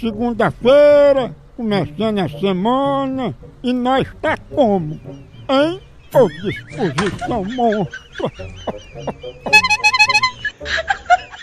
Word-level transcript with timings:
Segunda-feira, 0.00 1.34
começando 1.56 2.18
a 2.18 2.28
semana, 2.28 3.32
e 3.62 3.72
nós 3.72 4.12
tá 4.20 4.36
como? 4.36 5.00
Hein? 5.48 5.80
Ô 6.12 6.28
disposição 6.28 7.44
monstra! 7.44 8.32